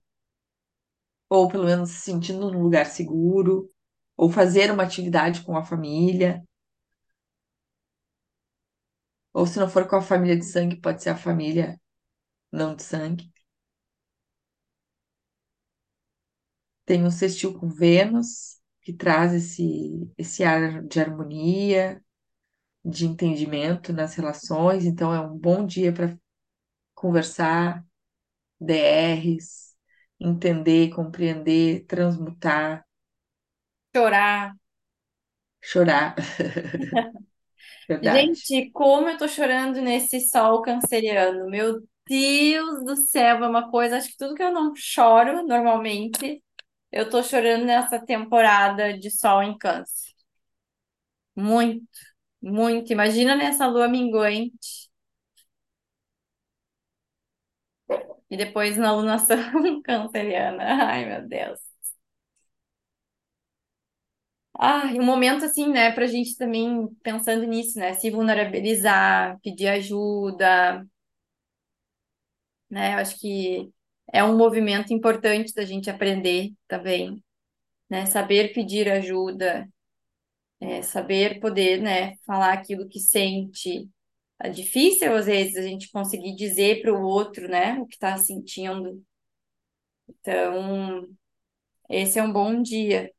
[1.30, 3.70] ou pelo menos se sentindo num lugar seguro,
[4.18, 6.42] ou fazer uma atividade com a família,
[9.34, 11.80] ou se não for com a família de sangue, pode ser a família
[12.52, 13.32] não de sangue.
[16.86, 22.03] Tem um sextil com Vênus, que traz esse, esse ar de harmonia,
[22.86, 26.18] de entendimento nas relações, então é um bom dia para
[26.96, 27.86] conversar,
[28.62, 29.76] DRs,
[30.20, 32.86] entender, compreender, transmutar,
[33.94, 34.56] Chorar.
[35.62, 36.16] chorar.
[38.02, 41.50] Gente, como eu tô chorando nesse sol canceriano.
[41.50, 43.98] Meu Deus do céu, é uma coisa.
[43.98, 46.44] Acho que tudo que eu não choro normalmente,
[46.92, 50.14] eu tô chorando nessa temporada de sol em câncer.
[51.36, 52.13] Muito,
[52.44, 52.92] muito.
[52.94, 54.90] Imagina nessa lua minguante
[58.30, 59.38] e depois na lunação
[59.84, 60.64] canceriana.
[60.88, 61.60] Ai, meu Deus.
[64.56, 70.86] Ah, um momento assim, né, pra gente também pensando nisso, né, se vulnerabilizar, pedir ajuda,
[72.70, 73.72] né, eu acho que
[74.12, 77.24] é um movimento importante da gente aprender também,
[77.90, 79.70] né, saber pedir ajuda,
[80.64, 83.90] é, saber poder, né, falar aquilo que sente.
[84.42, 88.18] É difícil, às vezes, a gente conseguir dizer para o outro, né, o que está
[88.18, 89.04] sentindo.
[90.10, 91.08] Então,
[91.90, 93.12] esse é um bom dia.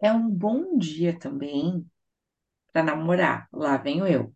[0.00, 1.86] É um bom dia também
[2.72, 3.48] para namorar.
[3.52, 4.34] Lá venho eu.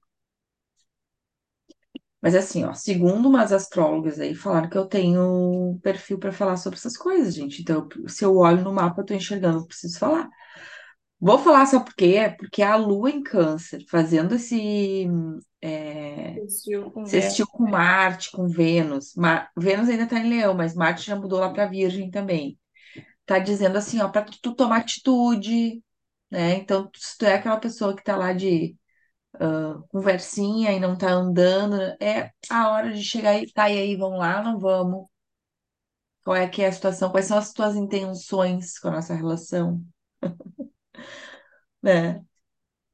[2.22, 6.78] Mas assim, ó, segundo umas astrólogas aí, falaram que eu tenho perfil para falar sobre
[6.78, 7.62] essas coisas, gente.
[7.62, 10.28] Então, eu- se eu olho no mapa, eu tô enxergando, eu preciso falar.
[11.20, 12.34] Vou falar, sabe por quê?
[12.38, 15.06] Porque a Lua em Câncer, fazendo esse
[15.62, 19.14] é, Assistiu com sextil com Marte, com Vênus.
[19.16, 22.58] Ma- Vênus ainda tá em Leão, mas Marte já mudou lá para Virgem também.
[23.26, 25.82] Tá dizendo assim, ó, para tu, tu tomar atitude,
[26.30, 26.56] né?
[26.56, 28.76] Então, se tu é aquela pessoa que tá lá de
[29.88, 34.18] conversinha e não tá andando, é a hora de chegar e tá, e aí, vamos
[34.18, 35.06] lá, não vamos?
[36.24, 37.10] Qual é que é a situação?
[37.10, 39.82] Quais são as tuas intenções com a nossa relação,
[41.82, 42.24] né?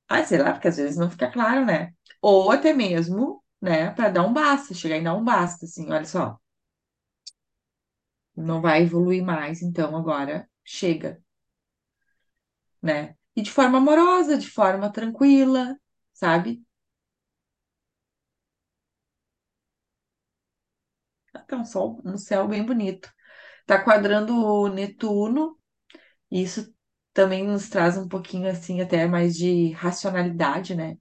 [0.08, 1.92] Ah, sei lá, porque às vezes não fica claro, né?
[2.22, 6.04] Ou até mesmo, né, para dar um basta, chegar e dar um basta, assim, olha
[6.06, 6.38] só,
[8.36, 11.18] não vai evoluir mais, então agora chega,
[12.82, 13.16] né?
[13.36, 15.76] E de forma amorosa, de forma tranquila,
[16.12, 16.62] sabe?
[21.46, 23.10] Tá um sol, um céu bem bonito.
[23.66, 25.58] Tá quadrando o Netuno,
[26.30, 26.74] e isso
[27.14, 30.98] também nos traz um pouquinho, assim, até mais de racionalidade, né?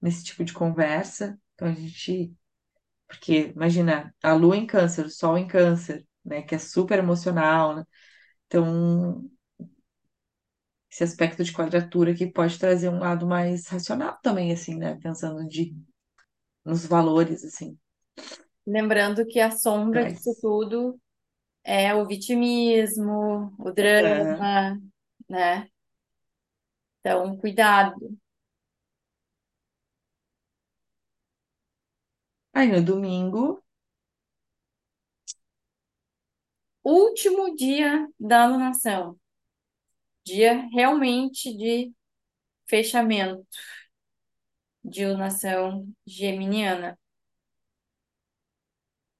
[0.00, 1.38] Nesse tipo de conversa.
[1.54, 2.34] Então a gente
[3.08, 6.42] Porque, imagina, a lua em câncer, o sol em câncer, né?
[6.42, 7.84] Que é super emocional, né?
[8.46, 9.30] Então,
[10.90, 14.98] esse aspecto de quadratura que pode trazer um lado mais racional também, assim, né?
[15.00, 15.74] Pensando de,
[16.64, 17.78] nos valores, assim.
[18.66, 20.40] Lembrando que a sombra disso Traz.
[20.40, 21.00] tudo
[21.62, 24.80] é o vitimismo, o drama,
[25.28, 25.68] né?
[27.00, 28.18] Então, cuidado.
[32.52, 33.62] Aí no domingo,
[36.82, 39.19] Último dia da alunação,
[40.32, 41.92] dia realmente de
[42.68, 43.46] fechamento
[44.84, 46.98] de alunação geminiana.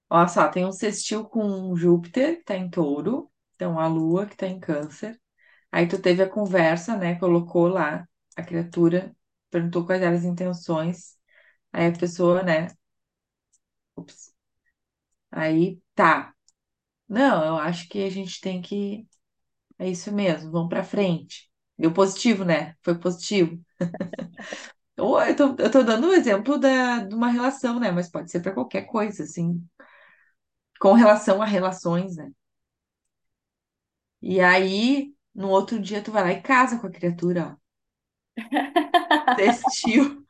[0.09, 4.37] ó, só, tem um sextil com Júpiter, que tá em touro, então a lua, que
[4.37, 5.20] tá em câncer.
[5.72, 7.16] Aí tu teve a conversa, né?
[7.18, 9.14] Colocou lá a criatura,
[9.51, 11.16] perguntou quais eram as intenções.
[11.72, 12.68] Aí a pessoa, né?
[13.97, 14.32] Ups.
[15.30, 16.35] Aí tá.
[17.09, 19.09] Não, eu acho que a gente tem que.
[19.81, 21.51] É isso mesmo, vamos pra frente.
[21.78, 22.76] Deu positivo, né?
[22.83, 23.59] Foi positivo.
[24.99, 27.91] Ou eu tô, eu tô dando um exemplo da, de uma relação, né?
[27.91, 29.62] Mas pode ser pra qualquer coisa, assim,
[30.81, 32.33] com relação a relações, né?
[34.22, 35.14] E aí.
[35.35, 37.61] No outro dia, tu vai lá e casa com a criatura, ó.
[39.37, 40.26] Desistiu.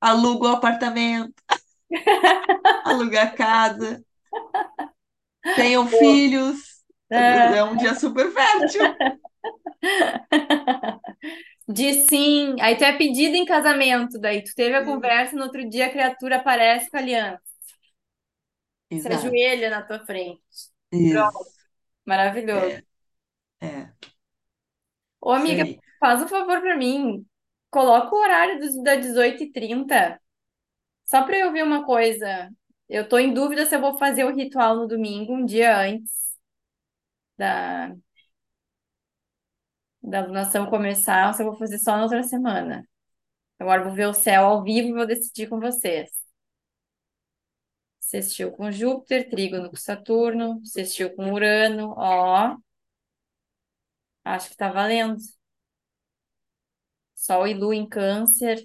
[0.00, 1.32] Aluga o apartamento,
[2.84, 4.02] aluga a casa,
[5.54, 6.65] tenham filhos.
[7.10, 8.96] Ah, É um dia super fértil.
[11.68, 12.56] Diz sim.
[12.60, 15.90] Aí tu é pedido em casamento, daí tu teve a conversa, no outro dia a
[15.90, 17.40] criatura aparece com a aliança,
[18.96, 20.40] se ajoelha na tua frente.
[21.08, 21.36] Pronto,
[22.06, 22.78] maravilhoso.
[23.60, 23.94] É, é.
[25.20, 25.64] Ô, amiga,
[25.98, 27.26] faz um favor pra mim.
[27.70, 30.20] Coloca o horário dos, da 18h30,
[31.06, 32.50] só pra eu ver uma coisa.
[32.88, 36.25] Eu tô em dúvida se eu vou fazer o ritual no domingo, um dia antes
[37.36, 37.94] da,
[40.02, 42.88] da alunação começar, se eu vou fazer só na outra semana.
[43.58, 46.10] Agora vou ver o céu ao vivo e vou decidir com vocês.
[48.00, 52.56] Sextil com Júpiter, trígono com Saturno, sextil com Urano, ó,
[54.24, 55.16] acho que tá valendo.
[57.16, 58.64] Sol e Lua em Câncer,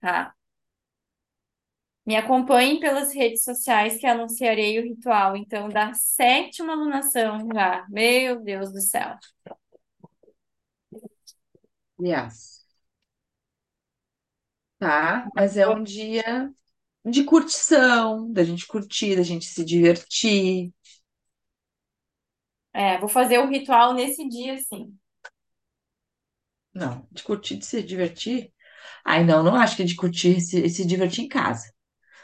[0.00, 0.34] tá.
[2.06, 7.86] Me acompanhem pelas redes sociais que anunciarei o ritual, então, da sétima alunação já.
[7.88, 9.16] Meu Deus do céu.
[11.98, 12.64] Yes.
[14.78, 15.28] Tá?
[15.34, 16.52] Mas é um dia
[17.04, 20.72] de curtição, da gente curtir, da gente se divertir.
[22.72, 24.96] É, vou fazer o ritual nesse dia, sim.
[26.74, 28.52] Não, de curtir, de se divertir.
[29.04, 31.73] Ai, não, não acho que de curtir e se, se divertir em casa.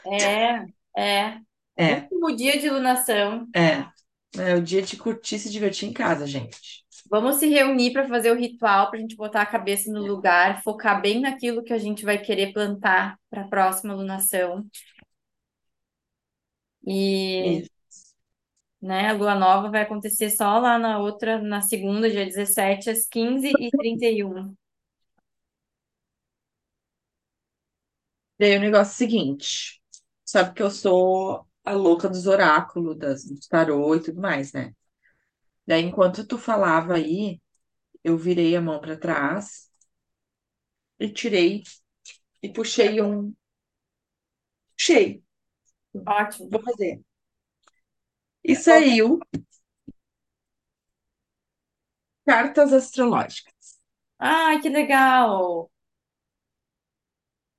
[0.05, 0.65] É,
[0.97, 1.39] é.
[1.77, 3.47] É, Último dia de alunação.
[3.55, 3.89] é.
[4.37, 6.85] É o dia de curtir e se divertir em casa, gente.
[7.09, 10.63] Vamos se reunir para fazer o ritual, para a gente botar a cabeça no lugar,
[10.63, 14.65] focar bem naquilo que a gente vai querer plantar para a próxima alunação.
[16.85, 17.71] E, Isso.
[18.81, 23.07] né, a lua nova vai acontecer só lá na outra, na segunda, dia 17, às
[23.07, 24.55] 15h31.
[28.39, 29.80] E aí o negócio é o seguinte,
[30.31, 34.73] sabe que eu sou a louca dos oráculos, das, do tarô e tudo mais, né?
[35.67, 37.41] Daí, enquanto tu falava aí,
[38.03, 39.69] eu virei a mão para trás
[40.99, 41.63] e tirei
[42.43, 43.33] e puxei um.
[44.75, 45.23] Puxei.
[46.07, 46.49] Ótimo.
[46.51, 47.01] Vou fazer.
[48.43, 49.19] E saiu
[52.25, 53.79] cartas astrológicas.
[54.19, 55.70] Ai, que legal!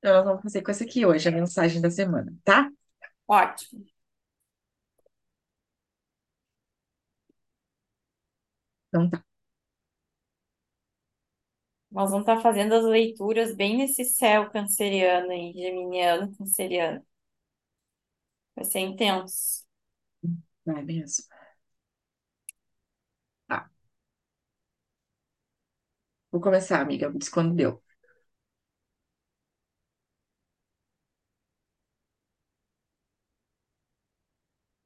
[0.02, 2.68] Então, nós vamos fazer com essa aqui hoje, a mensagem da semana, tá?
[3.28, 3.84] Ótimo.
[8.88, 9.24] Então tá.
[11.92, 17.04] Nós vamos estar fazendo as leituras bem nesse céu canceriano e geminiano, canceriano.
[18.54, 19.64] Vai ser intenso.
[20.64, 21.24] Vai mesmo.
[23.46, 23.70] Tá.
[26.32, 27.08] Vou começar, amiga.
[27.10, 27.80] Me diz quando deu.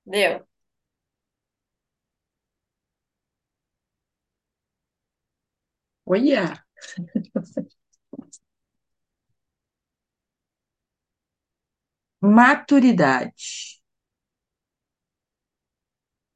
[0.07, 0.47] Deu.
[6.05, 6.65] Olha!
[12.37, 13.81] Maturidade.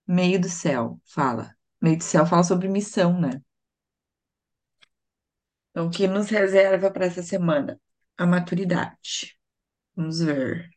[0.06, 1.56] Meio do céu, fala.
[1.80, 3.40] Meio do céu fala sobre missão, né?
[5.70, 7.80] Então, o que nos reserva para essa semana?
[8.16, 9.38] A maturidade.
[9.96, 10.70] Vamos ver.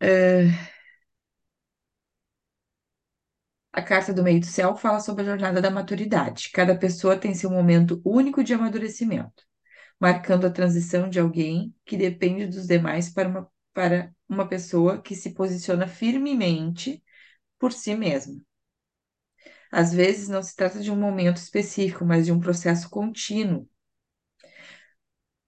[0.00, 0.70] É,
[3.72, 6.50] A carta do meio do céu fala sobre a jornada da maturidade.
[6.52, 9.44] Cada pessoa tem seu momento único de amadurecimento,
[10.00, 15.16] marcando a transição de alguém que depende dos demais para uma, para uma pessoa que
[15.16, 17.02] se posiciona firmemente
[17.58, 18.40] por si mesma.
[19.70, 23.68] Às vezes, não se trata de um momento específico, mas de um processo contínuo.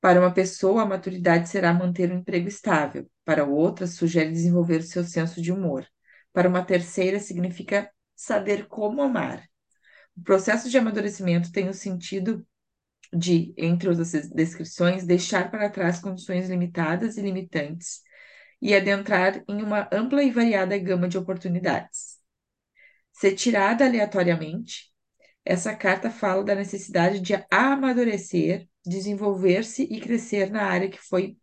[0.02, 3.08] Para uma pessoa, a maturidade será manter um emprego estável.
[3.24, 5.86] Para outra, sugere desenvolver o seu senso de humor.
[6.32, 9.48] Para uma terceira, significa saber como amar.
[10.16, 12.44] O processo de amadurecimento tem o sentido
[13.12, 18.00] de, entre outras descrições, deixar para trás condições limitadas e limitantes
[18.60, 22.18] e adentrar em uma ampla e variada gama de oportunidades.
[23.12, 24.91] Ser tirada aleatoriamente,
[25.44, 31.36] essa carta fala da necessidade de amadurecer, desenvolver-se e crescer na área que foi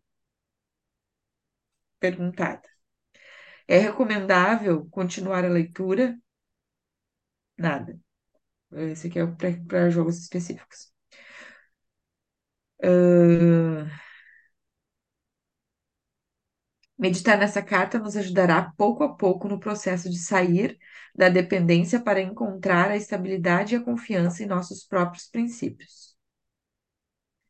[1.98, 2.68] perguntada.
[3.68, 6.18] É recomendável continuar a leitura?
[7.56, 7.98] Nada.
[8.72, 9.26] Esse aqui é
[9.68, 10.92] para jogos específicos.
[12.82, 13.84] Uh,
[17.00, 20.78] Meditar nessa carta nos ajudará pouco a pouco no processo de sair
[21.14, 26.14] da dependência para encontrar a estabilidade e a confiança em nossos próprios princípios.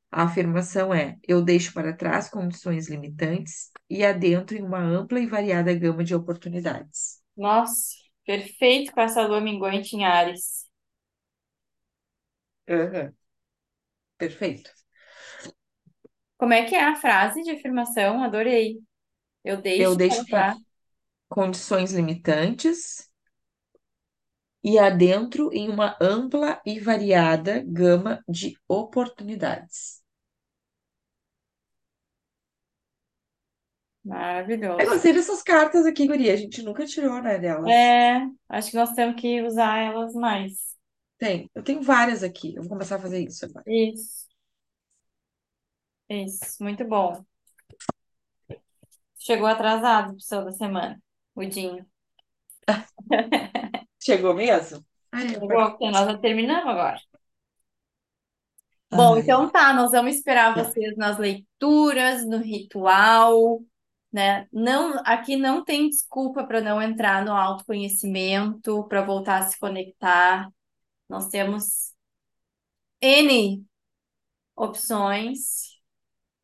[0.09, 5.27] A afirmação é: eu deixo para trás condições limitantes e adentro em uma ampla e
[5.27, 7.21] variada gama de oportunidades.
[7.37, 10.65] Nossa, perfeito com essa lua minguante em Ares.
[12.69, 13.13] Uhum.
[14.17, 14.71] Perfeito.
[16.39, 18.23] Como é que é a frase de afirmação?
[18.23, 18.79] Adorei.
[19.45, 20.57] Eu deixo Eu para deixo para
[21.28, 23.11] condições limitantes
[24.64, 30.03] e adentro em uma ampla e variada gama de oportunidades.
[34.76, 34.91] Eu Maravilhoso.
[34.91, 36.32] gostei dessas cartas aqui, guria.
[36.32, 37.70] A gente nunca tirou, né, delas.
[37.72, 40.76] É, acho que nós temos que usar elas mais.
[41.18, 41.49] Tem.
[41.55, 42.55] Eu tenho várias aqui.
[42.57, 43.66] Eu vou começar a fazer isso agora.
[43.66, 44.26] Isso,
[46.09, 47.24] isso, muito bom.
[49.21, 51.01] Chegou atrasado pro seu da semana,
[51.37, 51.87] o Dinho.
[53.99, 54.85] Chegou mesmo?
[55.12, 57.01] Ai, Chegou, porque nós já terminamos agora.
[58.91, 59.51] Ai, Bom, então ai.
[59.51, 60.62] tá, nós vamos esperar Tá.
[60.64, 63.61] vocês nas leituras, no ritual,
[64.12, 64.49] né?
[64.53, 70.49] Não, aqui não tem desculpa para não entrar no autoconhecimento, para voltar a se conectar.
[71.09, 71.95] Nós temos
[73.03, 73.64] N
[74.57, 75.81] opções,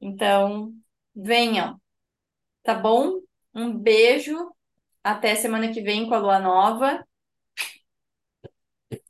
[0.00, 0.74] então
[1.14, 1.80] venham,
[2.66, 3.20] tá bom?
[3.54, 4.36] Um beijo,
[5.02, 7.06] até semana que vem com a lua nova.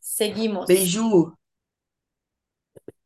[0.01, 0.67] Seguimos.
[0.67, 1.33] Beijo.